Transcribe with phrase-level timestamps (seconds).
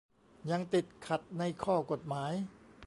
[0.51, 2.33] ยังติดขัดในข้อกฎหมาย